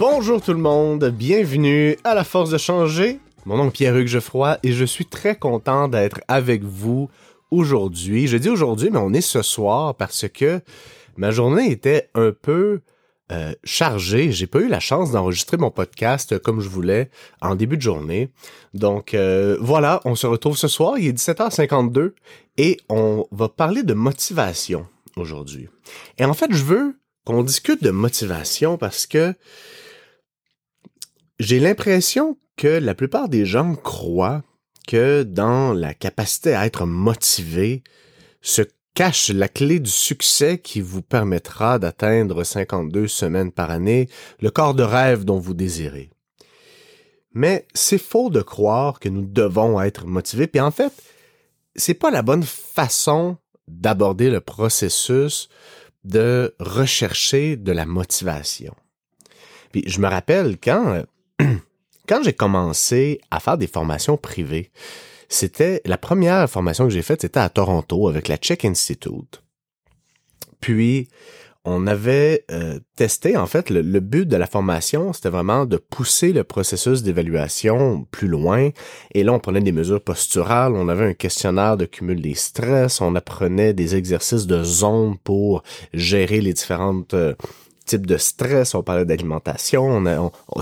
Bonjour 0.00 0.40
tout 0.40 0.54
le 0.54 0.58
monde, 0.58 1.10
bienvenue 1.10 1.94
à 2.04 2.14
la 2.14 2.24
force 2.24 2.48
de 2.48 2.56
changer. 2.56 3.20
Mon 3.44 3.58
nom 3.58 3.66
est 3.68 3.70
Pierre-Hugues 3.70 4.06
Geoffroy 4.06 4.56
et 4.62 4.72
je 4.72 4.86
suis 4.86 5.04
très 5.04 5.36
content 5.36 5.88
d'être 5.88 6.22
avec 6.26 6.64
vous 6.64 7.10
aujourd'hui. 7.50 8.26
Je 8.26 8.38
dis 8.38 8.48
aujourd'hui, 8.48 8.88
mais 8.90 8.98
on 8.98 9.12
est 9.12 9.20
ce 9.20 9.42
soir 9.42 9.94
parce 9.94 10.26
que 10.26 10.62
ma 11.18 11.32
journée 11.32 11.70
était 11.70 12.08
un 12.14 12.32
peu 12.32 12.80
euh, 13.30 13.52
chargée. 13.62 14.32
J'ai 14.32 14.46
pas 14.46 14.60
eu 14.60 14.68
la 14.68 14.80
chance 14.80 15.10
d'enregistrer 15.10 15.58
mon 15.58 15.70
podcast 15.70 16.38
comme 16.38 16.62
je 16.62 16.70
voulais 16.70 17.10
en 17.42 17.54
début 17.54 17.76
de 17.76 17.82
journée. 17.82 18.30
Donc 18.72 19.12
euh, 19.12 19.58
voilà, 19.60 20.00
on 20.06 20.14
se 20.14 20.26
retrouve 20.26 20.56
ce 20.56 20.68
soir, 20.68 20.96
il 20.96 21.08
est 21.08 21.12
17h52 21.12 22.12
et 22.56 22.78
on 22.88 23.26
va 23.32 23.50
parler 23.50 23.82
de 23.82 23.92
motivation 23.92 24.86
aujourd'hui. 25.18 25.68
Et 26.16 26.24
en 26.24 26.32
fait, 26.32 26.54
je 26.54 26.64
veux 26.64 26.96
qu'on 27.26 27.42
discute 27.42 27.84
de 27.84 27.90
motivation 27.90 28.78
parce 28.78 29.06
que 29.06 29.34
j'ai 31.40 31.58
l'impression 31.58 32.36
que 32.58 32.68
la 32.68 32.94
plupart 32.94 33.30
des 33.30 33.46
gens 33.46 33.74
croient 33.74 34.42
que 34.86 35.22
dans 35.22 35.72
la 35.72 35.94
capacité 35.94 36.54
à 36.54 36.66
être 36.66 36.84
motivé 36.84 37.82
se 38.42 38.60
cache 38.94 39.30
la 39.30 39.48
clé 39.48 39.80
du 39.80 39.90
succès 39.90 40.58
qui 40.58 40.82
vous 40.82 41.00
permettra 41.00 41.78
d'atteindre 41.78 42.44
52 42.44 43.08
semaines 43.08 43.52
par 43.52 43.70
année, 43.70 44.06
le 44.40 44.50
corps 44.50 44.74
de 44.74 44.82
rêve 44.82 45.24
dont 45.24 45.38
vous 45.38 45.54
désirez. 45.54 46.10
Mais 47.32 47.66
c'est 47.72 47.96
faux 47.96 48.28
de 48.28 48.42
croire 48.42 49.00
que 49.00 49.08
nous 49.08 49.24
devons 49.24 49.80
être 49.80 50.06
motivés, 50.06 50.46
puis 50.46 50.60
en 50.60 50.70
fait, 50.70 50.92
c'est 51.74 51.94
pas 51.94 52.10
la 52.10 52.20
bonne 52.20 52.42
façon 52.42 53.38
d'aborder 53.66 54.28
le 54.28 54.40
processus 54.40 55.48
de 56.04 56.54
rechercher 56.58 57.56
de 57.56 57.72
la 57.72 57.86
motivation. 57.86 58.74
Puis 59.72 59.84
je 59.86 60.00
me 60.00 60.08
rappelle 60.08 60.58
quand 60.62 61.04
quand 62.10 62.24
j'ai 62.24 62.32
commencé 62.32 63.20
à 63.30 63.38
faire 63.38 63.56
des 63.56 63.68
formations 63.68 64.16
privées, 64.16 64.72
c'était 65.28 65.80
la 65.84 65.96
première 65.96 66.50
formation 66.50 66.84
que 66.84 66.90
j'ai 66.90 67.02
faite, 67.02 67.20
c'était 67.20 67.38
à 67.38 67.48
Toronto 67.48 68.08
avec 68.08 68.26
la 68.26 68.36
Czech 68.36 68.64
Institute. 68.64 69.44
Puis 70.60 71.08
on 71.64 71.86
avait 71.86 72.44
euh, 72.50 72.80
testé, 72.96 73.36
en 73.36 73.46
fait, 73.46 73.70
le, 73.70 74.00
but 74.00 74.26
de 74.26 74.36
la 74.36 74.48
formation, 74.48 75.12
c'était 75.12 75.28
vraiment 75.28 75.66
de 75.66 75.76
pousser 75.76 76.32
le 76.32 76.42
processus 76.42 77.04
d'évaluation 77.04 78.08
plus 78.10 78.26
loin. 78.26 78.70
Et 79.14 79.22
là, 79.22 79.32
on 79.32 79.38
prenait 79.38 79.60
des 79.60 79.70
mesures 79.70 80.02
posturales, 80.02 80.72
on 80.72 80.88
avait 80.88 81.06
un 81.06 81.14
questionnaire 81.14 81.76
de 81.76 81.84
cumul 81.84 82.20
des 82.20 82.34
stress, 82.34 83.00
on 83.00 83.14
apprenait 83.14 83.72
des 83.72 83.94
exercices 83.94 84.48
de 84.48 84.64
zone 84.64 85.16
pour 85.22 85.62
gérer 85.94 86.40
les 86.40 86.54
différentes 86.54 87.14
euh, 87.14 87.34
types 87.90 88.06
de 88.06 88.16
stress, 88.16 88.74
on 88.74 88.82
parlait 88.82 89.04
d'alimentation. 89.04 90.02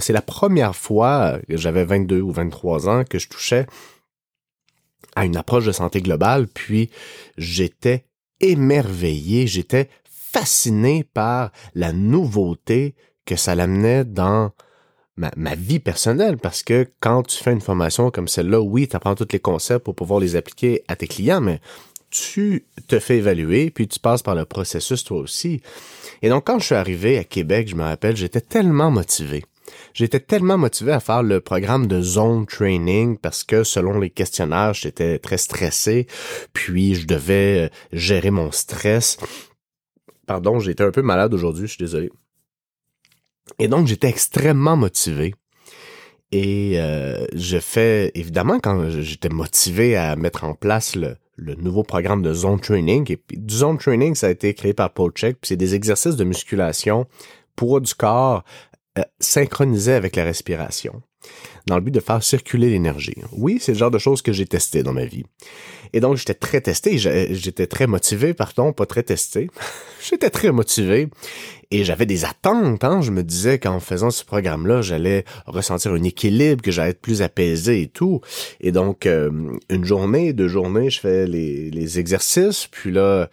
c'est 0.01 0.13
la 0.13 0.23
première 0.23 0.75
fois 0.75 1.39
que 1.49 1.57
j'avais 1.57 1.85
22 1.85 2.21
ou 2.21 2.33
23 2.33 2.89
ans 2.89 3.05
que 3.05 3.19
je 3.19 3.29
touchais 3.29 3.67
à 5.15 5.25
une 5.25 5.37
approche 5.37 5.67
de 5.67 5.73
santé 5.73 6.01
globale, 6.01 6.47
puis 6.49 6.91
j'étais 7.37 8.07
émerveillé, 8.41 9.47
j'étais 9.47 9.91
fasciné 10.05 11.05
par 11.05 11.51
la 11.75 11.93
nouveauté 11.93 12.95
que 13.27 13.37
ça 13.37 13.55
l'amenait 13.55 14.05
dans 14.05 14.53
ma, 15.17 15.31
ma, 15.37 15.55
vie 15.55 15.81
personnelle 15.81 16.39
parce 16.39 16.63
que 16.63 16.89
quand 17.01 17.25
tu 17.25 17.43
fais 17.43 17.53
une 17.53 17.61
formation 17.61 18.11
comme 18.11 18.29
celle-là, 18.29 18.61
oui, 18.61 18.89
tu 18.89 18.97
apprends 18.97 19.17
tous 19.17 19.29
les 19.33 19.41
concepts 19.41 19.85
pour 19.85 19.97
pouvoir 19.97 20.21
les 20.21 20.37
appliquer 20.37 20.85
à 20.89 20.97
tes 20.97 21.09
clients, 21.09 21.41
mais 21.41 21.61
tu 22.11 22.65
te 22.87 22.99
fais 22.99 23.19
évaluer, 23.19 23.71
puis 23.71 23.89
tu 23.89 23.99
passes 23.99 24.23
par 24.23 24.35
le 24.35 24.45
processus 24.45 25.05
toi 25.05 25.19
aussi. 25.19 25.61
Et 26.23 26.29
donc, 26.29 26.47
quand 26.47 26.59
je 26.59 26.67
suis 26.67 26.75
arrivé 26.75 27.19
à 27.19 27.25
Québec, 27.25 27.69
je 27.69 27.77
me 27.77 27.83
rappelle, 27.83 28.17
j'étais 28.17 28.41
tellement 28.41 28.91
motivé. 28.91 29.45
J'étais 29.93 30.21
tellement 30.21 30.57
motivé 30.57 30.93
à 30.93 31.01
faire 31.01 31.23
le 31.23 31.41
programme 31.41 31.87
de 31.87 32.01
zone 32.01 32.47
training 32.47 33.19
parce 33.19 33.45
que 33.45 33.65
selon 33.65 33.99
les 33.99 34.11
questionnaires, 34.11 34.73
j'étais 34.73 35.19
très 35.19 35.37
stressé, 35.37 36.07
puis 36.53 36.95
je 36.95 37.07
devais 37.07 37.67
euh, 37.67 37.69
gérer 37.93 38.31
mon 38.31 38.51
stress. 38.51 39.19
Pardon, 40.27 40.59
j'étais 40.59 40.85
un 40.85 40.91
peu 40.91 41.03
malade 41.03 41.35
aujourd'hui, 41.35 41.67
je 41.67 41.73
suis 41.73 41.85
désolé. 41.85 42.11
Et 43.59 43.69
donc, 43.69 43.87
j'étais 43.87 44.09
extrêmement 44.09 44.77
motivé. 44.77 45.35
Et 46.33 46.75
euh, 46.77 47.27
je 47.35 47.59
fais, 47.59 48.11
évidemment, 48.15 48.61
quand 48.61 48.91
j'étais 48.91 49.31
motivé 49.31 49.97
à 49.97 50.15
mettre 50.17 50.45
en 50.45 50.55
place 50.55 50.95
le, 50.95 51.17
le 51.39 51.55
nouveau 51.55 51.85
programme 51.85 52.23
de 52.23 52.35
Zone 52.35 52.61
Training. 52.61 53.11
Et 53.11 53.17
puis, 53.17 53.41
Zone 53.51 53.79
Training, 53.79 54.15
ça 54.15 54.27
a 54.27 54.31
été 54.31 54.53
créé 54.55 54.75
par 54.75 54.93
Paul 54.93 55.13
Check, 55.13 55.39
puis 55.41 55.49
c'est 55.49 55.57
des 55.57 55.75
exercices 55.75 56.17
de 56.17 56.25
musculation, 56.25 57.07
poids 57.57 57.81
du 57.81 57.95
corps, 57.95 58.45
euh, 58.99 59.03
synchronisés 59.21 59.95
avec 59.95 60.17
la 60.17 60.25
respiration, 60.25 61.03
dans 61.67 61.77
le 61.77 61.81
but 61.83 61.91
de 61.91 62.01
faire 62.01 62.23
circuler 62.23 62.71
l'énergie. 62.71 63.17
Oui, 63.33 63.59
c'est 63.61 63.73
le 63.73 63.79
genre 63.79 63.91
de 63.91 63.99
choses 63.99 64.23
que 64.23 64.33
j'ai 64.33 64.47
testé 64.47 64.83
dans 64.83 64.93
ma 64.93 65.05
vie. 65.05 65.25
Et 65.93 66.01
donc, 66.01 66.17
j'étais 66.17 66.35
très 66.35 66.61
testé, 66.61 66.99
j'étais 66.99 67.67
très 67.67 67.87
motivé, 67.87 68.35
pardon, 68.35 68.73
pas 68.73 68.87
très 68.87 69.03
testé. 69.03 69.49
j'étais 70.03 70.31
très 70.31 70.53
motivé 70.53 71.09
et 71.71 71.85
j'avais 71.85 72.07
des 72.07 72.25
attentes. 72.25 72.83
Hein? 72.83 73.01
Je 73.03 73.11
me 73.11 73.23
disais 73.23 73.59
qu'en 73.59 73.81
faisant 73.81 74.11
ce 74.11 74.25
programme-là, 74.25 74.81
j'allais 74.81 75.25
ressentir 75.47 75.93
un 75.93 76.03
équilibre, 76.03 76.63
que 76.63 76.71
j'allais 76.71 76.91
être 76.91 77.01
plus 77.01 77.21
apaisé 77.21 77.83
et 77.83 77.89
tout. 77.89 78.21
Et 78.61 78.73
donc, 78.73 79.07
euh, 79.07 79.31
une 79.69 79.85
journée, 79.85 80.33
deux 80.33 80.49
journées, 80.49 80.89
je 80.91 81.01
fais 81.01 81.27
les, 81.27 81.99
exercices. 81.99 82.69
Puis 82.71 82.91
là, 82.91 83.29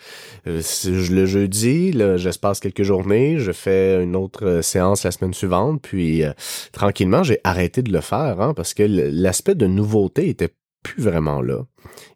euh, 0.47 0.61
le 0.85 1.25
jeudi, 1.25 1.91
là, 1.91 2.15
quelques 2.61 2.83
journées. 2.83 3.37
Je 3.39 3.51
fais 3.51 4.03
une 4.03 4.15
autre 4.15 4.45
euh, 4.45 4.61
séance 4.61 5.03
la 5.03 5.11
semaine 5.11 5.33
suivante. 5.33 5.81
Puis, 5.81 6.23
tranquillement, 6.71 7.23
j'ai 7.23 7.39
arrêté 7.43 7.74
de 7.83 7.91
le 7.91 8.01
faire 8.01 8.41
hein, 8.41 8.53
parce 8.53 8.73
que 8.73 8.83
l'aspect 8.83 9.55
de 9.55 9.67
nouveauté 9.67 10.29
était 10.29 10.53
plus 10.83 11.01
vraiment 11.01 11.41
là. 11.41 11.65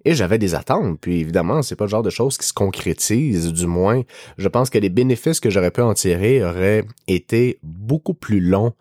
Et 0.05 0.13
j'avais 0.13 0.37
des 0.37 0.53
attentes, 0.53 0.99
puis 1.01 1.19
évidemment, 1.19 1.61
c'est 1.61 1.75
pas 1.75 1.85
le 1.85 1.89
genre 1.89 2.03
de 2.03 2.09
choses 2.09 2.37
qui 2.37 2.47
se 2.47 2.53
concrétisent, 2.53 3.51
du 3.51 3.65
moins, 3.65 4.03
je 4.37 4.47
pense 4.47 4.69
que 4.69 4.77
les 4.77 4.89
bénéfices 4.89 5.39
que 5.39 5.49
j'aurais 5.49 5.71
pu 5.71 5.81
en 5.81 5.93
tirer 5.93 6.43
auraient 6.43 6.85
été 7.07 7.59
beaucoup 7.63 8.13
plus 8.13 8.39
longs 8.39 8.73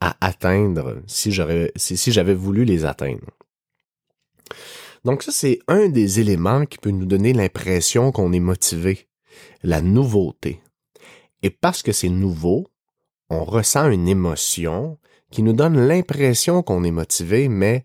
à 0.00 0.16
atteindre 0.20 1.02
si 1.06 1.32
j'avais 1.32 2.34
voulu 2.34 2.64
les 2.64 2.84
atteindre. 2.84 3.26
Donc 5.04 5.22
ça, 5.22 5.32
c'est 5.32 5.60
un 5.68 5.88
des 5.88 6.20
éléments 6.20 6.66
qui 6.66 6.78
peut 6.78 6.90
nous 6.90 7.06
donner 7.06 7.32
l'impression 7.32 8.12
qu'on 8.12 8.32
est 8.32 8.40
motivé, 8.40 9.08
la 9.62 9.80
nouveauté. 9.80 10.60
Et 11.42 11.48
parce 11.48 11.82
que 11.82 11.92
c'est 11.92 12.10
nouveau, 12.10 12.66
on 13.30 13.44
ressent 13.44 13.90
une 13.90 14.08
émotion 14.08 14.98
qui 15.30 15.42
nous 15.42 15.52
donne 15.52 15.78
l'impression 15.78 16.62
qu'on 16.62 16.84
est 16.84 16.90
motivé, 16.90 17.48
mais 17.48 17.84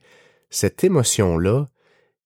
cette 0.49 0.83
émotion-là 0.83 1.67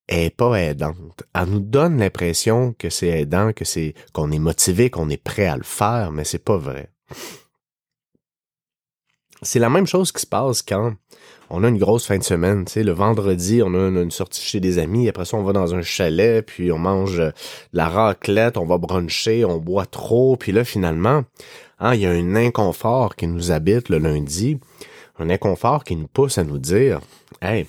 est 0.08 0.36
pas 0.36 0.56
aidante. 0.56 1.24
Elle 1.34 1.50
nous 1.50 1.60
donne 1.60 2.00
l'impression 2.00 2.74
que 2.78 2.90
c'est 2.90 3.08
aidant, 3.08 3.54
que 3.54 3.66
c'est 3.66 3.94
qu'on 4.14 4.32
est 4.32 4.40
motivé, 4.40 4.90
qu'on 4.90 5.10
est 5.10 5.24
prêt 5.24 5.46
à 5.46 5.58
le 5.58 5.64
faire, 5.64 6.12
mais 6.12 6.24
c'est 6.24 6.44
pas 6.44 6.58
vrai. 6.58 6.90
C'est 9.42 9.60
la 9.60 9.70
même 9.70 9.88
chose 9.88 10.12
qui 10.12 10.22
se 10.22 10.28
passe 10.28 10.62
quand 10.62 10.94
on 11.50 11.64
a 11.64 11.70
une 11.70 11.78
grosse 11.78 12.06
fin 12.06 12.18
de 12.18 12.24
semaine. 12.24 12.66
Tu 12.66 12.74
sais, 12.74 12.84
le 12.84 12.92
vendredi, 12.92 13.62
on 13.64 13.74
a 13.74 13.88
une, 13.88 14.12
sortie 14.12 14.42
chez 14.42 14.60
des 14.60 14.80
amis. 14.80 15.08
Après 15.08 15.26
ça, 15.26 15.38
on 15.38 15.44
va 15.44 15.54
dans 15.54 15.74
un 15.74 15.82
chalet, 15.82 16.46
puis 16.46 16.72
on 16.72 16.78
mange 16.78 17.22
la 17.72 17.88
raclette, 17.88 18.58
on 18.58 18.66
va 18.66 18.78
bruncher, 18.78 19.46
on 19.46 19.58
boit 19.58 19.86
trop. 19.86 20.36
Puis 20.36 20.52
là, 20.52 20.66
finalement, 20.66 21.24
hein, 21.80 21.96
il 21.96 22.02
y 22.02 22.06
a 22.06 22.12
un 22.12 22.36
inconfort 22.36 23.16
qui 23.16 23.28
nous 23.28 23.52
habite 23.52 23.90
le 23.90 23.98
lundi. 23.98 24.60
Un 25.20 25.30
inconfort 25.30 25.84
qui 25.84 25.96
nous 25.96 26.08
pousse 26.08 26.38
à 26.38 26.44
nous 26.44 26.58
dire, 26.58 27.02
hey, 27.42 27.68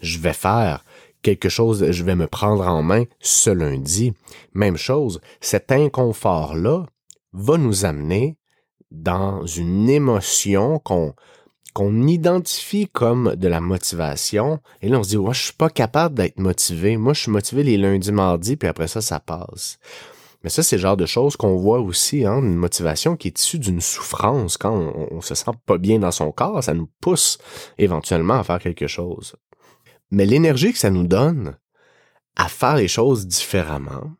je 0.00 0.18
vais 0.18 0.32
faire 0.32 0.84
quelque 1.22 1.48
chose, 1.48 1.90
je 1.90 2.04
vais 2.04 2.14
me 2.14 2.26
prendre 2.26 2.66
en 2.66 2.82
main 2.82 3.04
ce 3.20 3.50
lundi. 3.50 4.12
Même 4.54 4.76
chose, 4.76 5.20
cet 5.40 5.72
inconfort-là 5.72 6.84
va 7.32 7.56
nous 7.58 7.84
amener 7.84 8.36
dans 8.90 9.46
une 9.46 9.88
émotion 9.88 10.78
qu'on 10.78 11.14
qu'on 11.72 12.08
identifie 12.08 12.88
comme 12.88 13.36
de 13.36 13.46
la 13.46 13.60
motivation. 13.60 14.58
Et 14.82 14.88
là, 14.88 14.98
on 14.98 15.02
se 15.04 15.10
dit, 15.10 15.16
moi, 15.16 15.32
je 15.32 15.44
suis 15.44 15.52
pas 15.52 15.70
capable 15.70 16.16
d'être 16.16 16.40
motivé. 16.40 16.96
Moi, 16.96 17.12
je 17.12 17.20
suis 17.22 17.30
motivé 17.30 17.62
les 17.62 17.76
lundis, 17.76 18.10
mardis, 18.10 18.56
puis 18.56 18.68
après 18.68 18.88
ça, 18.88 19.00
ça 19.00 19.20
passe. 19.20 19.78
Mais 20.42 20.50
ça, 20.50 20.62
c'est 20.62 20.76
le 20.76 20.82
genre 20.82 20.96
de 20.96 21.06
choses 21.06 21.36
qu'on 21.36 21.56
voit 21.56 21.80
aussi, 21.80 22.24
hein, 22.24 22.38
une 22.38 22.56
motivation 22.56 23.16
qui 23.16 23.28
est 23.28 23.38
issue 23.38 23.58
d'une 23.58 23.80
souffrance. 23.80 24.56
Quand 24.56 24.74
on, 24.74 25.08
on, 25.16 25.20
se 25.20 25.34
sent 25.34 25.50
pas 25.66 25.76
bien 25.76 25.98
dans 25.98 26.10
son 26.10 26.32
corps, 26.32 26.64
ça 26.64 26.72
nous 26.72 26.88
pousse 27.00 27.38
éventuellement 27.76 28.38
à 28.38 28.44
faire 28.44 28.58
quelque 28.58 28.86
chose 28.86 29.36
mais 30.10 30.26
l'énergie 30.26 30.72
que 30.72 30.78
ça 30.78 30.90
nous 30.90 31.06
donne 31.06 31.56
à 32.36 32.48
faire 32.48 32.76
les 32.76 32.88
choses 32.88 33.26
différemment, 33.26 34.12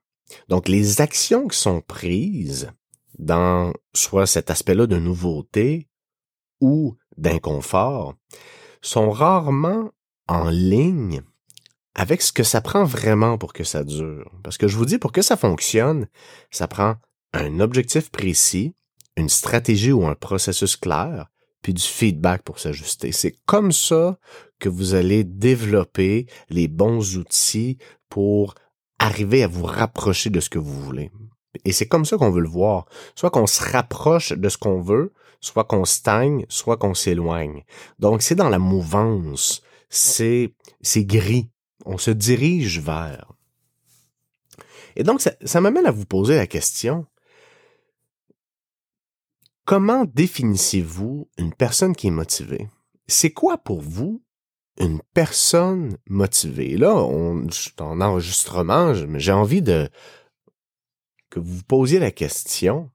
donc 0.49 0.69
les 0.69 1.01
actions 1.01 1.49
qui 1.49 1.59
sont 1.59 1.81
prises 1.81 2.71
dans 3.19 3.73
soit 3.93 4.27
cet 4.27 4.51
aspect-là 4.51 4.87
de 4.87 4.97
nouveauté 4.97 5.89
ou 6.61 6.97
d'inconfort, 7.17 8.15
sont 8.83 9.11
rarement 9.11 9.91
en 10.27 10.49
ligne 10.49 11.23
avec 11.95 12.23
ce 12.23 12.33
que 12.33 12.43
ça 12.43 12.61
prend 12.61 12.85
vraiment 12.85 13.39
pour 13.39 13.53
que 13.53 13.65
ça 13.65 13.85
dure. 13.85 14.31
Parce 14.43 14.59
que 14.59 14.69
je 14.69 14.77
vous 14.77 14.87
dis, 14.87 14.99
pour 14.99 15.13
que 15.13 15.23
ça 15.23 15.37
fonctionne, 15.37 16.07
ça 16.51 16.69
prend 16.69 16.97
un 17.33 17.61
objectif 17.61 18.11
précis, 18.11 18.75
une 19.17 19.29
stratégie 19.29 19.93
ou 19.93 20.07
un 20.07 20.15
processus 20.15 20.77
clair, 20.77 21.31
puis 21.63 21.75
du 21.75 21.83
feedback 21.83 22.43
pour 22.43 22.59
s'ajuster. 22.59 23.13
C'est 23.13 23.37
comme 23.47 23.73
ça 23.73 24.19
que 24.59 24.69
vous 24.69 24.95
allez 24.95 25.25
développer 25.25 26.27
les 26.49 26.69
bons 26.69 27.17
outils 27.17 27.79
pour 28.09 28.55
arriver 28.99 29.43
à 29.43 29.49
vous 29.49 29.65
rapprocher 29.65 30.31
de 30.31 30.41
ce 30.41 30.51
que 30.51 30.59
vous 30.59 30.81
voulez. 30.81 31.11
Et 31.65 31.73
c'est 31.73 31.87
comme 31.87 32.05
ça 32.05 32.17
qu'on 32.17 32.31
veut 32.31 32.43
le 32.43 32.49
voir. 32.49 32.87
Soit 33.15 33.31
qu'on 33.31 33.47
se 33.47 33.63
rapproche 33.63 34.33
de 34.33 34.49
ce 34.49 34.59
qu'on 34.59 34.81
veut, 34.81 35.13
soit 35.41 35.65
qu'on 35.65 35.85
stagne, 35.85 36.47
soit 36.49 36.77
qu'on 36.77 36.95
s'éloigne. 36.95 37.65
Donc 37.99 38.23
c'est 38.23 38.35
dans 38.35 38.49
la 38.49 38.59
mouvance, 38.59 39.63
c'est 39.89 40.55
c'est 40.81 41.05
gris. 41.05 41.51
On 41.85 41.99
se 41.99 42.11
dirige 42.11 42.81
vers. 42.81 43.32
Et 44.97 45.03
donc 45.03 45.21
ça, 45.21 45.61
m'amène 45.61 45.87
à 45.87 45.91
vous 45.91 46.06
poser 46.06 46.37
la 46.37 46.47
question 46.47 47.06
Comment 49.65 50.05
définissez-vous 50.05 51.29
une 51.38 51.55
personne 51.55 51.94
qui 51.94 52.09
est 52.09 52.12
motivée? 52.12 52.69
C'est 53.06 53.31
quoi 53.31 53.56
pour 53.56 53.81
vous 53.81 54.23
une 54.79 55.00
personne 55.15 55.97
motivée? 56.09 56.77
Là, 56.77 56.97
on, 56.97 57.47
en 57.79 58.00
enregistrement, 58.00 58.94
j'ai 58.94 59.33
envie 59.33 59.62
de 59.62 59.88
que 61.31 61.38
vous 61.38 61.59
vous 61.59 61.62
posiez 61.62 62.00
la 62.00 62.11
question. 62.11 62.91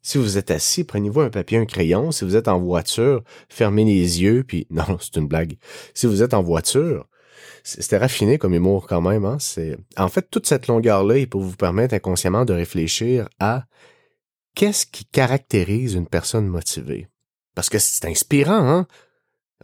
Si 0.00 0.18
vous 0.18 0.38
êtes 0.38 0.50
assis, 0.50 0.84
prenez-vous 0.84 1.20
un 1.20 1.30
papier, 1.30 1.58
un 1.58 1.66
crayon. 1.66 2.10
Si 2.10 2.24
vous 2.24 2.36
êtes 2.36 2.48
en 2.48 2.60
voiture, 2.60 3.22
fermez 3.48 3.84
les 3.84 4.22
yeux, 4.22 4.44
puis 4.44 4.66
non, 4.70 4.98
c'est 5.00 5.16
une 5.16 5.28
blague. 5.28 5.58
Si 5.94 6.06
vous 6.06 6.22
êtes 6.22 6.34
en 6.34 6.42
voiture, 6.42 7.08
c'était 7.62 7.98
raffiné 7.98 8.38
comme 8.38 8.54
humour 8.54 8.86
quand 8.86 9.00
même. 9.00 9.24
Hein? 9.24 9.38
C'est 9.38 9.76
en 9.96 10.08
fait 10.08 10.30
toute 10.30 10.46
cette 10.46 10.66
longueur-là, 10.66 11.18
il 11.18 11.28
peut 11.28 11.38
vous 11.38 11.56
permettre 11.56 11.94
inconsciemment 11.94 12.44
de 12.44 12.52
réfléchir 12.52 13.28
à 13.38 13.64
qu'est-ce 14.54 14.86
qui 14.86 15.04
caractérise 15.04 15.94
une 15.94 16.06
personne 16.06 16.46
motivée? 16.46 17.08
Parce 17.54 17.68
que 17.68 17.78
c'est 17.78 18.06
inspirant, 18.06 18.68
hein? 18.68 18.86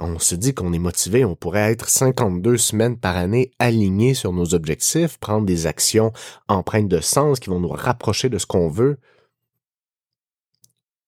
On 0.00 0.20
se 0.20 0.36
dit 0.36 0.54
qu'on 0.54 0.72
est 0.72 0.78
motivé, 0.78 1.24
on 1.24 1.34
pourrait 1.34 1.72
être 1.72 1.88
52 1.88 2.56
semaines 2.56 2.98
par 2.98 3.16
année 3.16 3.50
alignés 3.58 4.14
sur 4.14 4.32
nos 4.32 4.54
objectifs, 4.54 5.18
prendre 5.18 5.44
des 5.44 5.66
actions 5.66 6.12
empreintes 6.46 6.86
de 6.86 7.00
sens 7.00 7.40
qui 7.40 7.50
vont 7.50 7.58
nous 7.58 7.68
rapprocher 7.68 8.28
de 8.28 8.38
ce 8.38 8.46
qu'on 8.46 8.68
veut. 8.68 8.98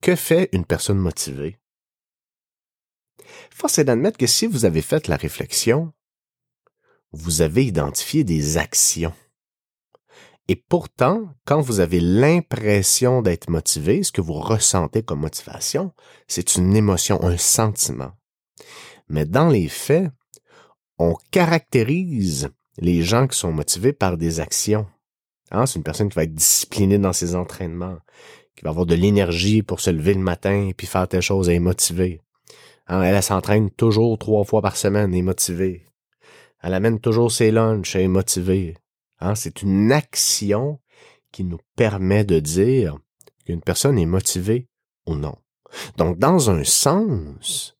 Que 0.02 0.16
fait 0.16 0.48
une 0.52 0.64
personne 0.64 0.98
motivée? 0.98 1.60
Force 3.54 3.78
est 3.78 3.84
d'admettre 3.84 4.18
que 4.18 4.26
si 4.26 4.46
vous 4.46 4.64
avez 4.64 4.82
fait 4.82 5.06
la 5.06 5.16
réflexion, 5.16 5.92
vous 7.12 7.42
avez 7.42 7.64
identifié 7.64 8.24
des 8.24 8.58
actions. 8.58 9.12
Et 10.48 10.56
pourtant, 10.56 11.28
quand 11.44 11.60
vous 11.60 11.78
avez 11.80 12.00
l'impression 12.00 13.22
d'être 13.22 13.50
motivé, 13.50 14.02
ce 14.02 14.10
que 14.10 14.20
vous 14.20 14.34
ressentez 14.34 15.02
comme 15.02 15.20
motivation, 15.20 15.92
c'est 16.26 16.56
une 16.56 16.74
émotion, 16.74 17.22
un 17.22 17.36
sentiment. 17.36 18.12
Mais 19.08 19.26
dans 19.26 19.48
les 19.48 19.68
faits, 19.68 20.10
on 20.98 21.14
caractérise 21.30 22.50
les 22.78 23.02
gens 23.02 23.26
qui 23.26 23.38
sont 23.38 23.52
motivés 23.52 23.92
par 23.92 24.16
des 24.16 24.40
actions. 24.40 24.86
Hein, 25.50 25.66
c'est 25.66 25.78
une 25.78 25.84
personne 25.84 26.08
qui 26.08 26.16
va 26.16 26.24
être 26.24 26.34
disciplinée 26.34 26.98
dans 26.98 27.12
ses 27.12 27.34
entraînements, 27.34 27.98
qui 28.56 28.64
va 28.64 28.70
avoir 28.70 28.86
de 28.86 28.94
l'énergie 28.94 29.62
pour 29.62 29.80
se 29.80 29.90
lever 29.90 30.14
le 30.14 30.20
matin 30.20 30.68
et 30.68 30.74
puis 30.74 30.86
faire 30.86 31.08
telle 31.08 31.22
chose, 31.22 31.48
elle 31.48 31.56
est 31.56 31.60
motivée. 31.60 32.20
Hein, 32.86 33.02
elle, 33.02 33.22
s'entraîne 33.22 33.70
toujours 33.70 34.18
trois 34.18 34.44
fois 34.44 34.62
par 34.62 34.76
semaine, 34.76 35.12
elle 35.12 35.18
est 35.20 35.22
motivée. 35.22 35.86
Elle 36.62 36.74
amène 36.74 37.00
toujours 37.00 37.32
ses 37.32 37.50
lunchs, 37.50 37.96
elle 37.96 38.02
est 38.02 38.08
motivée. 38.08 38.76
Hein, 39.20 39.34
c'est 39.34 39.62
une 39.62 39.92
action 39.92 40.80
qui 41.32 41.44
nous 41.44 41.58
permet 41.76 42.24
de 42.24 42.40
dire 42.40 42.98
qu'une 43.44 43.60
personne 43.60 43.98
est 43.98 44.06
motivée 44.06 44.66
ou 45.06 45.14
non. 45.14 45.36
Donc, 45.96 46.18
dans 46.18 46.50
un 46.50 46.64
sens, 46.64 47.76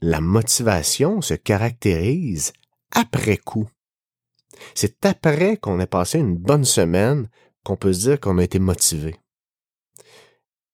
la 0.00 0.20
motivation 0.20 1.20
se 1.20 1.34
caractérise 1.34 2.52
après 2.92 3.36
coup. 3.36 3.68
C'est 4.74 5.04
après 5.04 5.56
qu'on 5.56 5.80
ait 5.80 5.86
passé 5.86 6.18
une 6.18 6.36
bonne 6.36 6.64
semaine 6.64 7.28
qu'on 7.64 7.76
peut 7.76 7.92
se 7.92 8.00
dire 8.00 8.20
qu'on 8.20 8.38
a 8.38 8.44
été 8.44 8.58
motivé. 8.58 9.16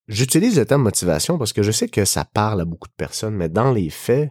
J'utilise 0.06 0.58
le 0.58 0.66
terme 0.66 0.82
motivation 0.82 1.38
parce 1.38 1.52
que 1.52 1.62
je 1.62 1.72
sais 1.72 1.88
que 1.88 2.04
ça 2.04 2.24
parle 2.24 2.60
à 2.60 2.64
beaucoup 2.64 2.88
de 2.88 2.94
personnes, 2.94 3.34
mais 3.34 3.48
dans 3.48 3.72
les 3.72 3.90
faits, 3.90 4.30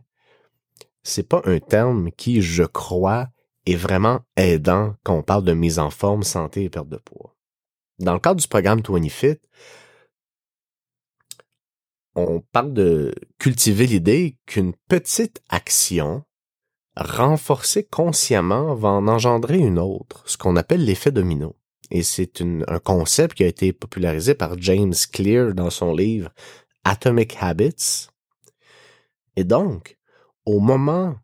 c'est 1.03 1.27
pas 1.27 1.41
un 1.45 1.59
terme 1.59 2.11
qui, 2.11 2.41
je 2.41 2.63
crois, 2.63 3.27
est 3.65 3.75
vraiment 3.75 4.21
aidant 4.35 4.95
quand 5.03 5.17
on 5.17 5.23
parle 5.23 5.43
de 5.43 5.53
mise 5.53 5.79
en 5.79 5.89
forme, 5.89 6.23
santé 6.23 6.63
et 6.63 6.69
perte 6.69 6.89
de 6.89 6.97
poids. 6.97 7.35
Dans 7.99 8.13
le 8.13 8.19
cadre 8.19 8.41
du 8.41 8.47
programme 8.47 8.81
20 8.81 9.09
Fit, 9.09 9.37
on 12.15 12.41
parle 12.51 12.73
de 12.73 13.13
cultiver 13.39 13.87
l'idée 13.87 14.37
qu'une 14.45 14.73
petite 14.87 15.41
action 15.49 16.23
renforcée 16.95 17.83
consciemment 17.83 18.75
va 18.75 18.89
en 18.89 19.07
engendrer 19.07 19.57
une 19.57 19.79
autre, 19.79 20.23
ce 20.27 20.37
qu'on 20.37 20.55
appelle 20.55 20.85
l'effet 20.85 21.11
domino. 21.11 21.55
Et 21.89 22.03
c'est 22.03 22.41
un 22.41 22.79
concept 22.79 23.35
qui 23.35 23.43
a 23.43 23.47
été 23.47 23.73
popularisé 23.73 24.35
par 24.35 24.57
James 24.59 24.93
Clear 25.11 25.53
dans 25.53 25.69
son 25.69 25.93
livre 25.93 26.29
Atomic 26.83 27.37
Habits. 27.39 28.07
Et 29.35 29.43
donc, 29.43 29.97
au 30.45 30.59
moment 30.59 31.15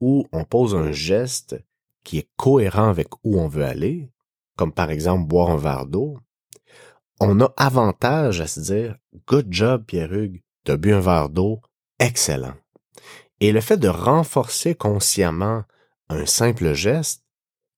où 0.00 0.26
on 0.32 0.44
pose 0.44 0.74
un 0.74 0.92
geste 0.92 1.56
qui 2.04 2.18
est 2.18 2.28
cohérent 2.36 2.88
avec 2.88 3.08
où 3.24 3.38
on 3.38 3.48
veut 3.48 3.64
aller, 3.64 4.10
comme 4.56 4.72
par 4.72 4.90
exemple 4.90 5.26
boire 5.26 5.50
un 5.50 5.56
verre 5.56 5.86
d'eau, 5.86 6.18
on 7.20 7.40
a 7.40 7.52
avantage 7.56 8.40
à 8.40 8.46
se 8.46 8.60
dire 8.60 8.96
Good 9.28 9.46
job, 9.50 9.84
Pierre-Hugues, 9.86 10.42
t'as 10.64 10.76
bu 10.76 10.92
un 10.92 11.00
verre 11.00 11.28
d'eau, 11.28 11.60
excellent. 11.98 12.54
Et 13.40 13.52
le 13.52 13.60
fait 13.60 13.76
de 13.76 13.88
renforcer 13.88 14.74
consciemment 14.74 15.62
un 16.08 16.26
simple 16.26 16.74
geste 16.74 17.24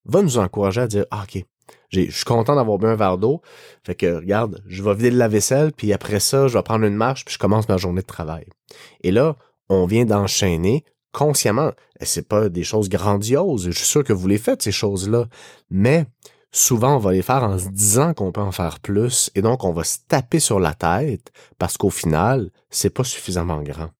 va 0.04 0.22
nous 0.22 0.38
encourager 0.38 0.80
à 0.80 0.86
dire 0.86 1.04
ah, 1.10 1.24
OK, 1.24 1.44
je 1.90 2.10
suis 2.10 2.24
content 2.24 2.56
d'avoir 2.56 2.78
bu 2.78 2.86
un 2.86 2.96
verre 2.96 3.18
d'eau. 3.18 3.42
Fait 3.84 3.94
que, 3.94 4.16
regarde, 4.16 4.62
je 4.66 4.82
vais 4.82 4.94
vider 4.94 5.10
la 5.10 5.28
vaisselle, 5.28 5.72
puis 5.72 5.92
après 5.92 6.20
ça, 6.20 6.48
je 6.48 6.56
vais 6.56 6.62
prendre 6.62 6.84
une 6.84 6.96
marche, 6.96 7.24
puis 7.24 7.34
je 7.34 7.38
commence 7.38 7.68
ma 7.68 7.76
journée 7.76 8.02
de 8.02 8.06
travail. 8.06 8.46
Et 9.02 9.10
là, 9.10 9.36
on 9.68 9.86
vient 9.86 10.04
d'enchaîner 10.04 10.84
consciemment. 11.12 11.72
C'est 12.00 12.28
pas 12.28 12.48
des 12.48 12.64
choses 12.64 12.88
grandioses. 12.88 13.70
Je 13.70 13.76
suis 13.76 13.86
sûr 13.86 14.04
que 14.04 14.12
vous 14.12 14.28
les 14.28 14.38
faites, 14.38 14.62
ces 14.62 14.72
choses-là. 14.72 15.26
Mais 15.70 16.06
souvent, 16.52 16.96
on 16.96 16.98
va 16.98 17.12
les 17.12 17.22
faire 17.22 17.44
en 17.44 17.58
se 17.58 17.68
disant 17.68 18.12
qu'on 18.14 18.32
peut 18.32 18.40
en 18.40 18.52
faire 18.52 18.80
plus. 18.80 19.30
Et 19.34 19.42
donc, 19.42 19.64
on 19.64 19.72
va 19.72 19.84
se 19.84 19.98
taper 20.06 20.40
sur 20.40 20.60
la 20.60 20.74
tête 20.74 21.32
parce 21.58 21.78
qu'au 21.78 21.90
final, 21.90 22.50
c'est 22.70 22.90
pas 22.90 23.04
suffisamment 23.04 23.62
grand. 23.62 23.90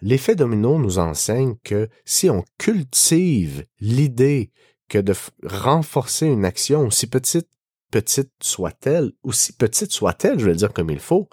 L'effet 0.00 0.34
domino 0.34 0.78
nous 0.78 0.98
enseigne 0.98 1.54
que 1.64 1.88
si 2.04 2.28
on 2.28 2.44
cultive 2.58 3.64
l'idée 3.80 4.50
que 4.88 4.98
de 4.98 5.14
renforcer 5.44 6.26
une 6.26 6.44
action, 6.44 6.86
aussi 6.86 7.06
petite, 7.06 7.48
petite 7.90 8.32
soit-elle, 8.42 9.12
aussi 9.22 9.52
petite 9.52 9.92
soit-elle, 9.92 10.38
je 10.38 10.44
vais 10.44 10.50
le 10.50 10.56
dire 10.56 10.72
comme 10.72 10.90
il 10.90 10.98
faut, 10.98 11.28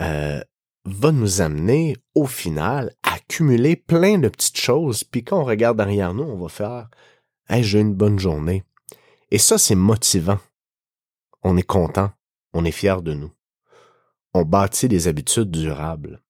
euh, 0.00 0.40
va 0.84 1.12
nous 1.12 1.40
amener 1.40 1.96
au 2.14 2.26
final 2.26 2.94
à 3.02 3.18
cumuler 3.28 3.76
plein 3.76 4.18
de 4.18 4.28
petites 4.28 4.58
choses. 4.58 5.04
Puis 5.04 5.24
quand 5.24 5.40
on 5.40 5.44
regarde 5.44 5.76
derrière 5.76 6.14
nous, 6.14 6.24
on 6.24 6.38
va 6.38 6.48
faire 6.48 6.88
Hey, 7.48 7.62
j'ai 7.62 7.80
une 7.80 7.94
bonne 7.94 8.18
journée. 8.18 8.64
Et 9.30 9.38
ça, 9.38 9.58
c'est 9.58 9.74
motivant. 9.74 10.38
On 11.42 11.56
est 11.56 11.62
content. 11.62 12.10
On 12.52 12.64
est 12.64 12.72
fier 12.72 13.02
de 13.02 13.14
nous. 13.14 13.32
On 14.34 14.42
bâtit 14.44 14.88
des 14.88 15.08
habitudes 15.08 15.50
durables. 15.50 16.22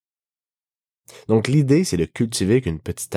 Donc 1.28 1.48
l'idée, 1.48 1.84
c'est 1.84 1.96
de 1.96 2.04
cultiver 2.04 2.60
qu'une 2.60 2.80
petite, 2.80 3.16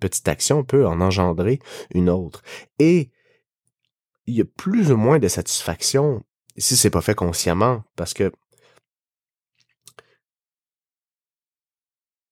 petite 0.00 0.28
action 0.28 0.64
peut 0.64 0.86
en 0.86 1.00
engendrer 1.00 1.60
une 1.92 2.08
autre. 2.08 2.42
Et 2.78 3.10
il 4.26 4.34
y 4.34 4.40
a 4.40 4.44
plus 4.44 4.90
ou 4.90 4.96
moins 4.96 5.18
de 5.18 5.28
satisfaction 5.28 6.24
si 6.58 6.76
c'est 6.76 6.90
pas 6.90 7.02
fait 7.02 7.14
consciemment, 7.14 7.84
parce 7.96 8.14
que 8.14 8.32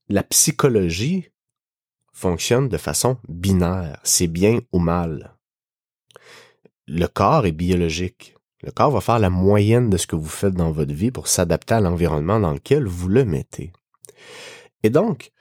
la 0.09 0.23
psychologie 0.23 1.31
fonctionne 2.13 2.69
de 2.69 2.77
façon 2.77 3.17
binaire. 3.29 4.01
C'est 4.05 4.27
bien 4.27 4.61
ou 4.73 4.79
mal. 4.79 5.37
Le 6.87 7.07
corps 7.07 7.47
est 7.47 7.53
biologique. 7.53 8.37
Le 8.63 8.71
corps 8.71 8.91
va 8.91 9.01
faire 9.01 9.19
la 9.19 9.31
moyenne 9.31 9.91
de 9.91 9.97
ce 9.97 10.07
que 10.07 10.17
vous 10.17 10.29
faites 10.29 10.55
dans 10.55 10.73
votre 10.73 10.93
vie 10.93 11.11
pour 11.11 11.29
s'adapter 11.29 11.75
à 11.75 11.81
l'environnement 11.81 12.41
dans 12.41 12.53
lequel 12.53 12.87
vous 12.87 13.09
le 13.09 13.25
mettez. 13.25 13.73
Et 14.83 14.91
donc, 14.91 15.33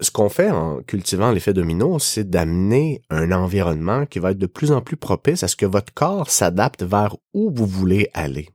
ce 0.00 0.10
qu'on 0.10 0.28
fait 0.28 0.50
en 0.50 0.82
cultivant 0.82 1.30
l'effet 1.30 1.52
domino, 1.52 1.98
c'est 1.98 2.28
d'amener 2.28 3.02
un 3.10 3.32
environnement 3.32 4.06
qui 4.06 4.18
va 4.18 4.32
être 4.32 4.38
de 4.38 4.46
plus 4.46 4.72
en 4.72 4.80
plus 4.80 4.96
propice 4.96 5.42
à 5.42 5.48
ce 5.48 5.56
que 5.56 5.66
votre 5.66 5.92
corps 5.92 6.30
s'adapte 6.30 6.82
vers 6.82 7.16
où 7.34 7.50
vous 7.50 7.66
voulez 7.66 8.08
aller. 8.14 8.48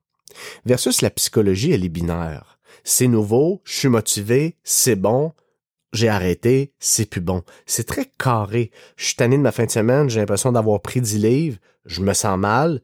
Versus 0.65 1.01
la 1.01 1.09
psychologie, 1.09 1.71
elle 1.71 1.85
est 1.85 1.89
binaire 1.89 2.54
c'est 2.83 3.07
nouveau, 3.07 3.61
je 3.63 3.73
suis 3.73 3.87
motivé, 3.87 4.55
c'est 4.63 4.95
bon, 4.95 5.33
j'ai 5.93 6.09
arrêté, 6.09 6.73
c'est 6.79 7.09
plus 7.09 7.21
bon. 7.21 7.43
C'est 7.65 7.87
très 7.87 8.05
carré. 8.05 8.71
Je 8.97 9.05
suis 9.05 9.15
tanné 9.15 9.37
de 9.37 9.41
ma 9.41 9.51
fin 9.51 9.65
de 9.65 9.71
semaine, 9.71 10.09
j'ai 10.09 10.19
l'impression 10.19 10.51
d'avoir 10.51 10.81
pris 10.81 11.01
10 11.01 11.19
livres, 11.19 11.57
je 11.85 12.01
me 12.01 12.13
sens 12.13 12.37
mal, 12.37 12.81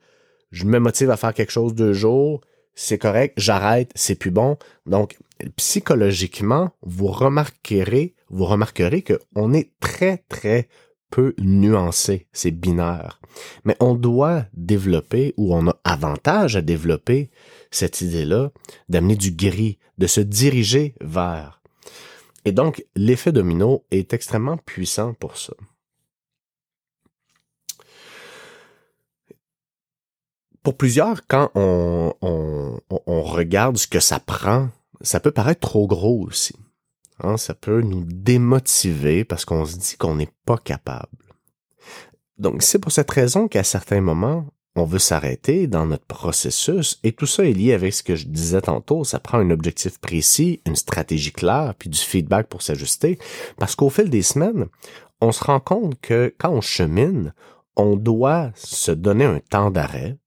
je 0.52 0.66
me 0.66 0.80
motive 0.80 1.12
à 1.12 1.18
faire 1.18 1.34
quelque 1.34 1.52
chose 1.52 1.76
deux 1.76 1.94
jours, 1.94 2.42
c'est 2.74 2.98
correct, 2.98 3.34
j'arrête, 3.38 3.92
c'est 3.96 4.16
plus 4.16 4.32
bon. 4.32 4.58
Donc, 4.86 5.18
psychologiquement, 5.56 6.72
vous 6.82 7.08
remarquerez, 7.08 8.16
vous 8.30 8.46
remarquerez 8.46 9.04
qu'on 9.04 9.54
est 9.54 9.72
très, 9.80 10.24
très 10.30 10.68
peu 11.10 11.34
nuancé, 11.38 12.28
c'est 12.32 12.52
binaire. 12.52 13.20
Mais 13.66 13.76
on 13.80 13.94
doit 13.94 14.46
développer, 14.54 15.34
ou 15.38 15.54
on 15.54 15.68
a 15.68 15.78
avantage 15.84 16.56
à 16.56 16.62
développer 16.62 17.30
cette 17.72 18.02
idée-là, 18.02 18.52
d'amener 18.90 19.16
du 19.16 19.32
gris, 19.32 19.80
de 19.98 20.08
se 20.08 20.22
diriger 20.22 20.94
vers. 21.02 21.62
Et 22.46 22.52
donc, 22.52 22.86
l'effet 22.96 23.32
domino 23.32 23.86
est 23.92 24.14
extrêmement 24.14 24.58
puissant 24.58 25.14
pour 25.14 25.38
ça. 25.38 25.54
Pour 30.64 30.78
plusieurs, 30.78 31.26
quand 31.28 31.52
on, 31.56 32.14
regarde 33.08 33.78
ce 33.78 33.88
que 33.88 34.00
ça 34.00 34.20
prend, 34.20 34.70
ça 35.02 35.20
peut 35.20 35.32
paraître 35.32 35.62
trop 35.62 35.88
gros 35.88 36.24
aussi. 36.28 36.56
Hein, 37.24 37.38
ça 37.38 37.54
peut 37.54 37.82
nous 37.82 38.04
démotiver 38.04 39.24
parce 39.24 39.46
qu'on 39.46 39.66
se 39.66 39.78
dit 39.78 39.96
qu'on 39.98 40.16
n'est 40.16 40.32
pas 40.46 40.58
capable. 40.58 41.18
Donc 42.38 42.64
c'est 42.64 42.80
pour 42.80 42.92
cette 42.92 43.10
raison 43.10 43.48
qu'à 43.48 43.64
certains 43.64 44.02
moments, 44.02 44.46
on 44.76 44.86
veut 44.86 45.00
s'arrêter 45.00 45.68
dans 45.68 45.86
notre 45.86 46.06
processus 46.06 47.00
et 47.04 47.12
tout 47.12 47.26
ça 47.26 47.46
est 47.46 47.54
lié 47.54 47.74
avec 47.74 47.94
ce 47.94 48.04
que 48.04 48.16
je 48.16 48.28
disais 48.28 48.62
tantôt. 48.62 49.04
Ça 49.04 49.20
prend 49.20 49.40
un 49.40 49.50
objectif 49.50 50.00
précis, 50.00 50.62
une 50.66 50.76
stratégie 50.78 51.34
claire, 51.34 51.76
puis 51.78 51.90
du 51.90 52.00
feedback 52.00 52.48
pour 52.48 52.62
s'ajuster. 52.62 53.20
Parce 53.58 53.76
qu'au 53.76 53.90
fil 53.90 54.10
des 54.10 54.22
semaines, 54.22 54.68
on 55.20 55.32
se 55.32 55.44
rend 55.44 55.60
compte 55.60 56.00
que 56.00 56.34
quand 56.38 56.52
on 56.52 56.62
chemine, 56.62 57.34
on 57.76 57.96
doit 57.96 58.52
se 58.56 58.92
donner 58.92 59.26
un 59.26 59.40
temps 59.40 59.72
d'arrêt, 59.72 60.18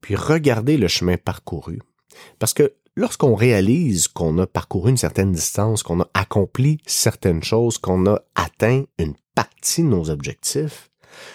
puis 0.00 0.16
regarder 0.16 0.76
le 0.76 0.88
chemin 0.88 1.16
parcouru. 1.16 1.80
Parce 2.38 2.54
que 2.54 2.74
lorsqu'on 2.96 3.34
réalise 3.34 4.08
qu'on 4.08 4.38
a 4.38 4.46
parcouru 4.46 4.90
une 4.90 4.96
certaine 4.96 5.32
distance, 5.32 5.82
qu'on 5.82 6.00
a 6.00 6.08
accompli 6.14 6.78
certaines 6.86 7.42
choses, 7.42 7.78
qu'on 7.78 8.06
a 8.06 8.20
atteint 8.34 8.84
une 8.98 9.14
partie 9.34 9.82
de 9.82 9.88
nos 9.88 10.10
objectifs, 10.10 10.91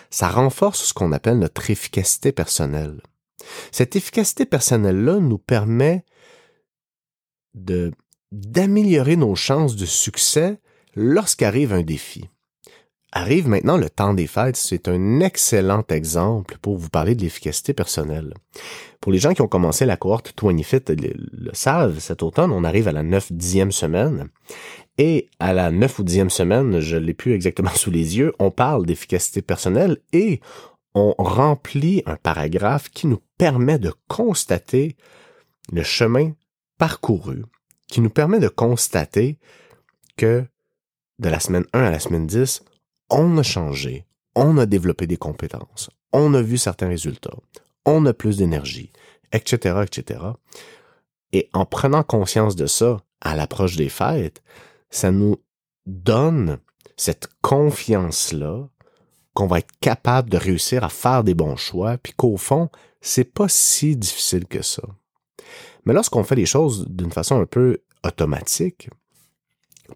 ça 0.10 0.30
renforce 0.30 0.86
ce 0.86 0.94
qu'on 0.94 1.12
appelle 1.12 1.40
notre 1.40 1.70
efficacité 1.70 2.32
personnelle. 2.32 3.02
Cette 3.72 3.96
efficacité 3.96 4.46
personnelle-là 4.46 5.20
nous 5.20 5.38
permet 5.38 6.04
d'améliorer 8.32 9.16
nos 9.16 9.36
chances 9.36 9.76
de 9.76 9.86
succès 9.86 10.60
lorsqu'arrive 10.96 11.74
un 11.74 11.82
défi. 11.84 12.30
Arrive 13.14 13.48
maintenant 13.48 13.78
le 13.78 13.90
temps 13.90 14.14
des 14.14 14.28
fêtes, 14.28 14.58
c'est 14.58 14.90
un 14.90 15.22
excellent 15.22 15.84
exemple 15.90 16.58
pour 16.62 16.78
vous 16.78 16.90
parler 16.90 17.16
de 17.16 17.22
l'efficacité 17.22 17.74
personnelle. 17.74 18.34
Pour 19.00 19.14
les 19.14 19.18
gens 19.18 19.34
qui 19.34 19.42
ont 19.42 19.48
commencé 19.48 19.86
la 19.86 19.96
cohorte 19.96 20.34
20 20.42 20.62
Fit 20.62 20.82
le, 20.90 21.50
savent, 21.54 22.00
cet 22.00 22.22
automne, 22.22 22.52
on 22.52 22.66
arrive 22.66 22.90
à 22.90 22.92
la 22.92 23.04
9-10e 23.04 23.72
semaine. 23.72 24.28
Et 24.98 25.30
à 25.40 25.54
la 25.54 25.72
9 25.72 26.00
ou 26.00 26.04
10e 26.04 26.30
semaine, 26.30 26.80
je 26.80 26.98
l'ai 26.98 27.14
plus 27.14 27.34
exactement 27.34 27.70
sous 27.76 27.92
les 27.92 28.18
yeux, 28.18 28.34
on 28.40 28.52
parle 28.52 28.86
d'efficacité 28.86 29.42
personnelle 29.42 29.98
et 30.14 30.42
on 30.94 31.14
remplit 31.18 32.02
un 32.08 32.16
paragraphe 32.16 32.90
qui 32.90 33.06
nous 33.06 33.22
permet 33.38 33.78
de 33.78 33.94
constater 34.08 34.96
le 35.72 35.84
chemin 35.84 36.32
parcouru, 36.78 37.44
qui 37.88 38.02
nous 38.02 38.10
permet 38.10 38.40
de 38.40 38.48
constater 38.48 39.38
que 40.16 40.44
de 41.20 41.30
la 41.30 41.40
semaine 41.40 41.66
1 41.74 41.84
à 41.84 41.92
la 41.92 42.00
semaine 42.00 42.26
10, 42.26 42.64
on 43.10 43.38
a 43.38 43.44
changé, 43.44 44.06
on 44.36 44.58
a 44.58 44.66
développé 44.66 45.06
des 45.08 45.18
compétences, 45.18 45.90
on 46.14 46.34
a 46.34 46.42
vu 46.42 46.58
certains 46.58 46.88
résultats, 46.88 47.38
on 47.86 48.06
a 48.06 48.14
plus 48.14 48.38
d'énergie, 48.38 48.92
etc., 49.32 49.84
etc. 49.84 50.20
Et 51.32 51.50
en 51.54 51.66
prenant 51.66 52.04
conscience 52.04 52.56
de 52.56 52.66
ça 52.66 53.02
à 53.22 53.36
l'approche 53.36 53.76
des 53.76 53.90
fêtes, 53.90 54.42
ça 54.90 55.12
nous 55.12 55.38
donne 55.86 56.60
cette 56.96 57.28
confiance-là 57.42 58.68
qu'on 59.34 59.48
va 59.48 59.60
être 59.60 59.72
capable 59.82 60.30
de 60.30 60.38
réussir 60.38 60.84
à 60.84 60.90
faire 60.90 61.24
des 61.24 61.36
bons 61.36 61.56
choix, 61.56 61.98
puis 61.98 62.14
qu'au 62.14 62.38
fond, 62.38 62.70
c'est 63.02 63.32
pas 63.32 63.48
si 63.48 63.96
difficile 63.96 64.46
que 64.46 64.64
ça. 64.64 64.82
Mais 65.86 65.94
lorsqu'on 65.94 66.24
fait 66.24 66.36
les 66.36 66.48
choses 66.48 66.88
d'une 66.90 67.12
façon 67.12 67.40
un 67.40 67.46
peu 67.46 67.78
automatique, 68.04 68.90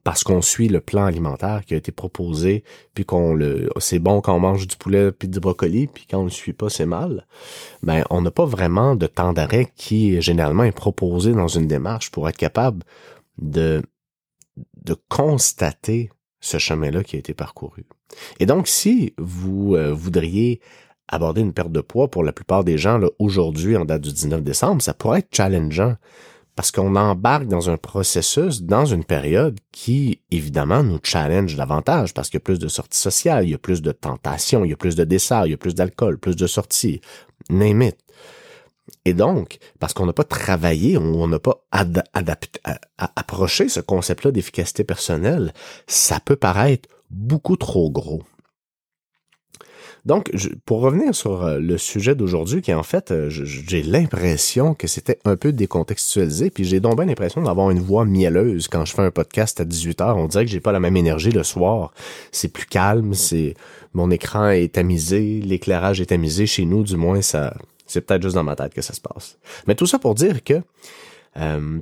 parce 0.03 0.23
qu'on 0.23 0.41
suit 0.41 0.69
le 0.69 0.79
plan 0.79 1.05
alimentaire 1.05 1.63
qui 1.65 1.73
a 1.73 1.77
été 1.77 1.91
proposé, 1.91 2.63
puis 2.93 3.05
qu'on 3.05 3.33
le, 3.33 3.69
c'est 3.79 3.99
bon 3.99 4.21
quand 4.21 4.35
on 4.35 4.39
mange 4.39 4.67
du 4.67 4.77
poulet 4.77 5.11
puis 5.11 5.27
du 5.27 5.39
brocoli, 5.39 5.87
puis 5.87 6.05
quand 6.09 6.19
on 6.19 6.23
le 6.23 6.29
suit 6.29 6.53
pas, 6.53 6.69
c'est 6.69 6.85
mal. 6.85 7.25
Ben, 7.83 8.03
on 8.09 8.21
n'a 8.21 8.31
pas 8.31 8.45
vraiment 8.45 8.95
de 8.95 9.07
temps 9.07 9.33
d'arrêt 9.33 9.71
qui 9.75 10.21
généralement 10.21 10.63
est 10.63 10.71
proposé 10.71 11.33
dans 11.33 11.47
une 11.47 11.67
démarche 11.67 12.11
pour 12.11 12.29
être 12.29 12.37
capable 12.37 12.83
de 13.37 13.81
de 14.83 14.95
constater 15.09 16.09
ce 16.39 16.57
chemin-là 16.57 17.03
qui 17.03 17.15
a 17.15 17.19
été 17.19 17.33
parcouru. 17.33 17.85
Et 18.39 18.45
donc, 18.45 18.67
si 18.67 19.13
vous 19.17 19.75
euh, 19.75 19.93
voudriez 19.93 20.59
aborder 21.07 21.41
une 21.41 21.53
perte 21.53 21.71
de 21.71 21.81
poids 21.81 22.09
pour 22.09 22.23
la 22.23 22.33
plupart 22.33 22.63
des 22.63 22.77
gens 22.77 22.99
aujourd'hui 23.19 23.77
en 23.77 23.85
date 23.85 24.01
du 24.01 24.11
19 24.11 24.43
décembre, 24.43 24.81
ça 24.81 24.93
pourrait 24.93 25.19
être 25.19 25.35
challengeant 25.35 25.95
parce 26.55 26.71
qu'on 26.71 26.95
embarque 26.95 27.47
dans 27.47 27.69
un 27.69 27.77
processus, 27.77 28.61
dans 28.61 28.85
une 28.85 29.05
période 29.05 29.59
qui, 29.71 30.19
évidemment, 30.31 30.83
nous 30.83 30.99
challenge 31.01 31.55
davantage 31.55 32.13
parce 32.13 32.29
qu'il 32.29 32.37
y 32.37 32.41
a 32.41 32.45
plus 32.45 32.59
de 32.59 32.67
sorties 32.67 32.99
sociales, 32.99 33.45
il 33.45 33.51
y 33.51 33.53
a 33.53 33.57
plus 33.57 33.81
de 33.81 33.91
tentations, 33.91 34.65
il 34.65 34.69
y 34.69 34.73
a 34.73 34.77
plus 34.77 34.95
de 34.95 35.03
desserts, 35.03 35.47
il 35.47 35.51
y 35.51 35.53
a 35.53 35.57
plus 35.57 35.75
d'alcool, 35.75 36.17
plus 36.17 36.35
de 36.35 36.47
sorties, 36.47 37.01
name 37.49 37.81
it. 37.81 37.97
Et 39.05 39.13
donc, 39.13 39.57
parce 39.79 39.93
qu'on 39.93 40.05
n'a 40.05 40.13
pas 40.13 40.23
travaillé, 40.23 40.97
on 40.97 41.27
n'a 41.27 41.39
pas 41.39 41.63
approché 42.97 43.69
ce 43.69 43.79
concept-là 43.79 44.31
d'efficacité 44.31 44.83
personnelle, 44.83 45.53
ça 45.87 46.19
peut 46.19 46.35
paraître 46.35 46.89
beaucoup 47.09 47.57
trop 47.57 47.89
gros. 47.89 48.23
Donc, 50.05 50.31
pour 50.65 50.81
revenir 50.81 51.13
sur 51.13 51.43
euh, 51.43 51.59
le 51.59 51.77
sujet 51.77 52.15
d'aujourd'hui, 52.15 52.61
qui 52.61 52.73
en 52.73 52.81
fait, 52.81 53.11
euh, 53.11 53.29
j'ai 53.29 53.83
l'impression 53.83 54.73
que 54.73 54.87
c'était 54.87 55.19
un 55.25 55.35
peu 55.35 55.51
décontextualisé, 55.51 56.49
puis 56.49 56.63
j'ai 56.63 56.79
donc 56.79 56.95
bien 56.95 57.05
l'impression 57.05 57.43
d'avoir 57.43 57.69
une 57.69 57.79
voix 57.79 58.05
mielleuse 58.05 58.67
quand 58.67 58.83
je 58.83 58.93
fais 58.93 59.03
un 59.03 59.11
podcast 59.11 59.61
à 59.61 59.65
18h. 59.65 60.15
On 60.15 60.27
dirait 60.27 60.45
que 60.45 60.51
j'ai 60.51 60.59
pas 60.59 60.71
la 60.71 60.79
même 60.79 60.97
énergie 60.97 61.31
le 61.31 61.43
soir. 61.43 61.93
C'est 62.31 62.51
plus 62.51 62.65
calme, 62.65 63.13
c'est 63.13 63.53
mon 63.93 64.09
écran 64.09 64.49
est 64.49 64.73
tamisé, 64.73 65.39
l'éclairage 65.41 66.01
est 66.01 66.07
tamisé 66.07 66.47
chez 66.47 66.65
nous, 66.65 66.83
du 66.83 66.97
moins 66.97 67.21
ça. 67.21 67.53
C'est 67.91 68.01
peut-être 68.01 68.21
juste 68.21 68.35
dans 68.35 68.43
ma 68.43 68.55
tête 68.55 68.73
que 68.73 68.81
ça 68.81 68.93
se 68.93 69.01
passe. 69.01 69.37
Mais 69.67 69.75
tout 69.75 69.85
ça 69.85 69.99
pour 69.99 70.15
dire 70.15 70.43
que 70.43 70.61
euh, 71.37 71.79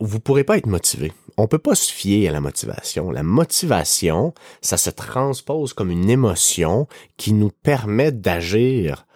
vous 0.00 0.20
pourrez 0.20 0.44
pas 0.44 0.58
être 0.58 0.66
motivé. 0.66 1.12
On 1.36 1.46
peut 1.46 1.58
pas 1.58 1.74
se 1.74 1.92
fier 1.92 2.28
à 2.28 2.32
la 2.32 2.40
motivation. 2.40 3.10
La 3.10 3.22
motivation, 3.22 4.34
ça 4.60 4.76
se 4.76 4.90
transpose 4.90 5.72
comme 5.72 5.90
une 5.90 6.10
émotion 6.10 6.86
qui 7.16 7.32
nous 7.32 7.50
permet 7.50 8.12
d'agir 8.12 9.06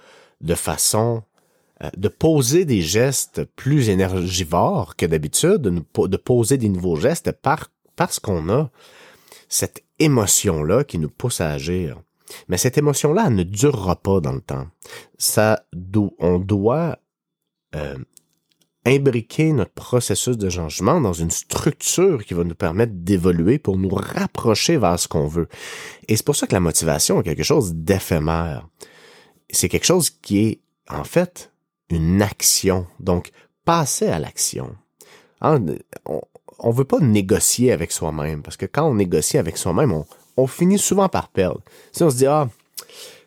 de 0.41 0.55
façon 0.55 1.23
euh, 1.83 1.91
de 1.97 2.09
poser 2.09 2.65
des 2.65 2.83
gestes 2.83 3.45
plus 3.57 3.89
énergivores 3.89 4.97
que 4.97 5.07
d'habitude, 5.07 5.63
de, 5.63 6.17
poser 6.17 6.59
des 6.59 6.69
nouveaux 6.69 6.97
gestes 6.97 7.33
par, 7.33 7.69
parce 7.97 8.21
qu'on 8.21 8.49
a 8.51 8.71
cette 9.49 9.83
émotion-là 9.99 10.85
qui 10.85 10.99
nous 10.99 11.11
pousse 11.11 11.41
à 11.41 11.51
agir. 11.51 12.01
Mais 12.49 12.57
cette 12.57 12.79
émotion-là, 12.79 13.31
ne 13.31 13.43
durera 13.43 13.97
pas 13.97 14.21
dans 14.21 14.33
le 14.33 14.41
temps. 14.41 14.67
Ça, 15.19 15.67
on 16.19 16.39
doit 16.39 16.99
euh, 17.75 17.97
imbriquer 18.85 19.53
notre 19.53 19.73
processus 19.73 20.37
de 20.37 20.49
changement 20.49 21.01
dans 21.01 21.13
une 21.13 21.31
structure 21.31 22.25
qui 22.25 22.35
va 22.35 22.45
nous 22.45 22.55
permettre 22.55 22.93
d'évoluer 22.95 23.59
pour 23.59 23.79
nous 23.79 23.95
rapprocher 23.95 24.77
vers 24.77 24.99
ce 24.99 25.09
qu'on 25.09 25.29
veut. 25.29 25.49
Et 26.09 26.17
c'est 26.17 26.27
pour 26.27 26.37
ça 26.37 26.47
que 26.47 26.55
la 26.55 26.61
motivation 26.61 27.21
est 27.21 27.25
quelque 27.25 27.45
chose 27.45 27.75
d'éphémère. 27.75 28.69
C'est 29.51 29.69
quelque 29.69 29.87
chose 29.87 30.11
qui 30.11 30.39
est, 30.39 30.61
en 30.89 31.05
fait, 31.05 31.53
une 31.91 32.23
action. 32.23 32.87
Donc, 32.99 33.31
passer 33.65 34.09
à 34.09 34.19
l'action. 34.19 34.75
Hein, 35.43 35.65
on 36.59 36.69
ne 36.69 36.75
veut 36.75 36.85
pas 36.85 37.01
négocier 37.01 37.73
avec 37.73 37.93
soi-même, 37.93 38.43
parce 38.43 38.57
que 38.57 38.67
quand 38.67 38.89
on 38.89 38.95
négocie 38.95 39.39
avec 39.39 39.57
soi-même, 39.59 39.93
on, 39.93 40.05
on 40.37 40.47
finit 40.47 40.79
souvent 40.79 41.09
par 41.09 41.29
perdre. 41.29 41.61
Si 41.93 42.03
on 42.03 42.11
se 42.11 42.17
dit, 42.17 42.27
ah, 42.27 42.49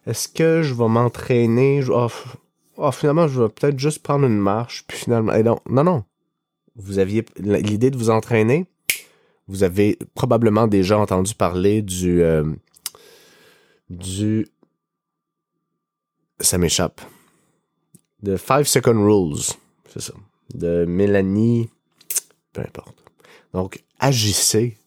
est-ce 0.06 0.28
que 0.28 0.62
je 0.62 0.74
vais 0.74 0.88
m'entraîner? 0.88 1.84
Oh, 2.78 2.92
finalement, 2.92 3.28
je 3.28 3.44
vais 3.44 3.50
peut-être 3.50 3.80
juste 3.80 4.00
prendre 4.00 4.26
une 4.26 4.38
marche, 4.38 4.86
puis 4.88 4.98
finalement, 4.98 5.34
non, 5.70 5.84
non. 5.84 6.04
Vous 6.76 7.00
aviez 7.00 7.26
l'idée 7.38 7.90
de 7.90 7.98
vous 7.98 8.10
entraîner. 8.10 8.66
Vous 9.48 9.64
avez 9.64 9.98
probablement 10.16 10.68
déjà 10.68 10.98
entendu 10.98 11.36
parler 11.36 11.82
du, 11.82 12.22
euh, 12.24 12.44
du, 13.90 14.48
ça 16.40 16.58
m'échappe, 16.58 17.00
de 18.24 18.38
Five 18.38 18.66
Second 18.66 19.06
Rules, 19.06 19.44
c'est 19.94 20.02
ça, 20.02 20.14
de 20.54 20.86
Mélanie, 20.86 21.70
peu 22.54 22.62
importe. 22.62 22.98
Donc, 23.54 23.84
agissez, 24.00 24.78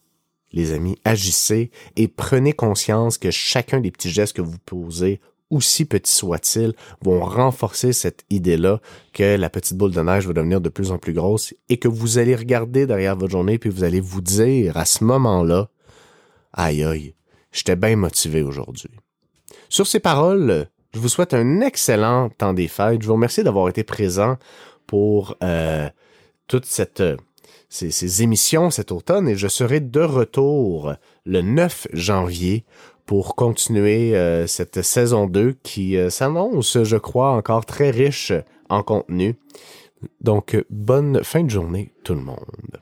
les 0.51 0.73
amis, 0.73 0.97
agissez 1.05 1.71
et 1.95 2.07
prenez 2.07 2.53
conscience 2.53 3.17
que 3.17 3.31
chacun 3.31 3.79
des 3.79 3.91
petits 3.91 4.09
gestes 4.09 4.35
que 4.35 4.41
vous 4.41 4.57
posez 4.65 5.19
aussi 5.49 5.85
petits 5.85 6.13
soient-ils, 6.13 6.73
vont 7.01 7.23
renforcer 7.23 7.93
cette 7.93 8.23
idée-là 8.29 8.81
que 9.13 9.35
la 9.35 9.49
petite 9.49 9.77
boule 9.77 9.91
de 9.91 10.01
neige 10.01 10.27
va 10.27 10.33
devenir 10.33 10.61
de 10.61 10.69
plus 10.69 10.91
en 10.91 10.97
plus 10.97 11.13
grosse 11.13 11.53
et 11.69 11.77
que 11.77 11.87
vous 11.87 12.17
allez 12.17 12.35
regarder 12.35 12.85
derrière 12.85 13.15
votre 13.15 13.31
journée 13.31 13.57
puis 13.57 13.69
vous 13.69 13.83
allez 13.83 13.99
vous 13.99 14.21
dire 14.21 14.77
à 14.77 14.85
ce 14.85 15.03
moment-là, 15.03 15.69
aïe 16.53 16.83
aïe, 16.83 17.15
j'étais 17.51 17.75
bien 17.75 17.95
motivé 17.95 18.43
aujourd'hui. 18.43 18.91
Sur 19.69 19.87
ces 19.87 19.99
paroles, 19.99 20.67
je 20.93 20.99
vous 20.99 21.09
souhaite 21.09 21.33
un 21.33 21.61
excellent 21.61 22.29
temps 22.29 22.53
des 22.53 22.67
fêtes. 22.67 23.01
Je 23.01 23.07
vous 23.07 23.13
remercie 23.13 23.43
d'avoir 23.43 23.69
été 23.69 23.83
présent 23.83 24.37
pour 24.87 25.35
euh, 25.43 25.87
toute 26.47 26.65
cette 26.65 27.03
ces, 27.69 27.91
ces, 27.91 28.23
émissions 28.23 28.69
cet 28.69 28.91
automne 28.91 29.29
et 29.29 29.35
je 29.35 29.47
serai 29.47 29.79
de 29.79 30.01
retour 30.01 30.93
le 31.25 31.41
9 31.41 31.87
janvier 31.93 32.65
pour 33.09 33.35
continuer 33.35 34.15
euh, 34.15 34.45
cette 34.45 34.83
saison 34.83 35.25
2 35.25 35.53
qui 35.63 35.97
euh, 35.97 36.11
s'annonce, 36.11 36.83
je 36.83 36.95
crois, 36.95 37.31
encore 37.31 37.65
très 37.65 37.89
riche 37.89 38.31
en 38.69 38.83
contenu. 38.83 39.35
Donc, 40.21 40.55
bonne 40.69 41.23
fin 41.23 41.43
de 41.43 41.49
journée 41.49 41.91
tout 42.03 42.13
le 42.13 42.21
monde. 42.21 42.81